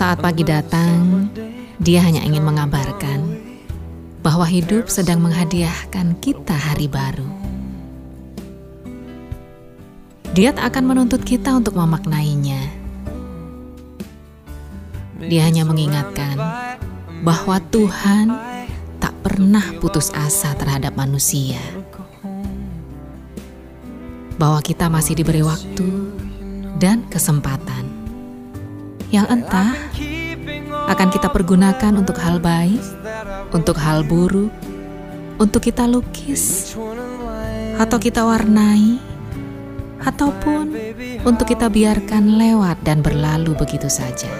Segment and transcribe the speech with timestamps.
[0.00, 1.28] Saat pagi datang,
[1.76, 3.36] dia hanya ingin mengabarkan
[4.24, 7.28] bahwa hidup sedang menghadiahkan kita hari baru.
[10.32, 12.64] Dia tak akan menuntut kita untuk memaknainya.
[15.20, 16.40] Dia hanya mengingatkan
[17.20, 18.32] bahwa Tuhan
[19.04, 21.60] tak pernah putus asa terhadap manusia.
[24.40, 26.16] Bahwa kita masih diberi waktu
[26.80, 27.69] dan kesempatan
[29.10, 29.74] yang entah
[30.90, 32.82] akan kita pergunakan untuk hal baik,
[33.50, 34.50] untuk hal buruk,
[35.38, 36.74] untuk kita lukis,
[37.78, 38.98] atau kita warnai,
[40.02, 40.74] ataupun
[41.26, 44.30] untuk kita biarkan lewat dan berlalu begitu saja.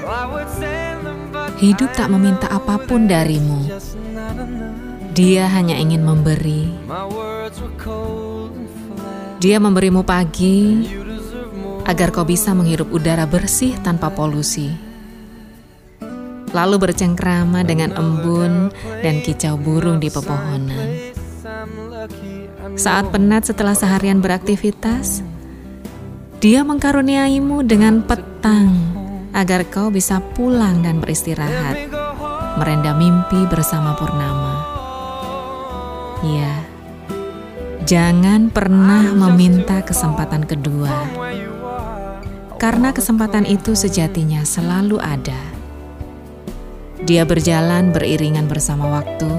[1.60, 3.68] Hidup tak meminta apa pun darimu.
[5.12, 6.70] Dia hanya ingin memberi.
[9.40, 10.99] Dia memberimu pagi
[11.86, 14.72] agar kau bisa menghirup udara bersih tanpa polusi.
[16.50, 21.14] Lalu bercengkrama dengan embun dan kicau burung di pepohonan.
[22.74, 25.22] Saat penat setelah seharian beraktivitas,
[26.40, 28.72] dia mengkaruniaimu dengan petang
[29.36, 31.86] agar kau bisa pulang dan beristirahat,
[32.58, 34.54] merenda mimpi bersama purnama.
[36.26, 36.64] Ya,
[37.86, 41.06] jangan pernah meminta kesempatan kedua,
[42.60, 45.40] karena kesempatan itu sejatinya selalu ada.
[47.00, 49.32] Dia berjalan beriringan bersama waktu.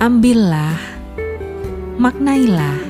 [0.00, 0.80] Ambillah,
[2.00, 2.80] maknailah,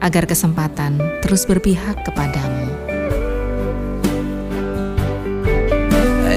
[0.00, 2.72] agar kesempatan terus berpihak kepadamu.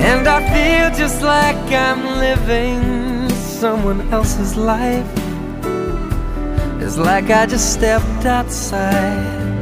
[0.04, 2.84] And I feel just like I'm living
[3.31, 5.08] someone else's life.
[6.84, 9.56] It's like I just stepped outside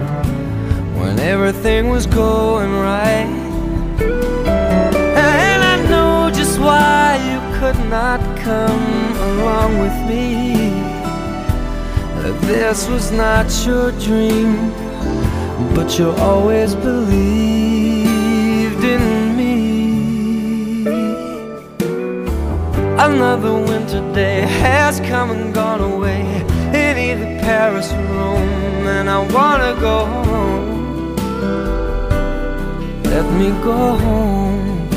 [1.06, 3.30] when everything was going right.
[5.26, 8.88] And I know just why you could not come
[9.30, 10.26] along with me.
[12.48, 14.72] This was not your dream,
[15.76, 17.24] but you always believed
[18.96, 19.04] in
[19.38, 19.54] me.
[23.10, 26.22] Another winter day has come and gone away
[26.84, 30.25] In either Paris or Rome And I wanna go home
[33.16, 34.90] Let me go home.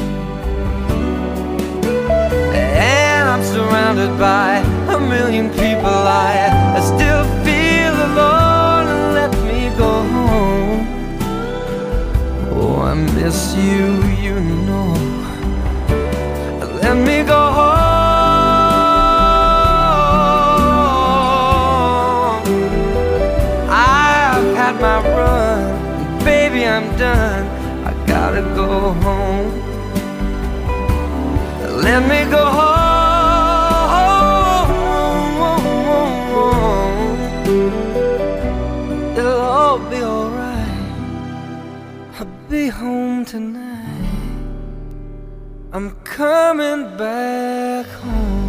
[2.75, 4.56] And I'm surrounded by
[4.93, 5.87] a million people.
[5.87, 9.15] I, I still feel alone.
[9.15, 10.81] Let me go home.
[12.59, 14.95] Oh, I miss you, you know.
[16.83, 17.79] Let me go home.
[23.71, 26.25] I've had my run.
[26.25, 27.57] Baby, I'm done
[28.31, 29.53] gotta go home.
[31.87, 32.78] Let me go home.
[39.17, 40.91] It'll all be alright.
[42.19, 44.11] I'll be home tonight.
[45.72, 48.47] I'm coming back home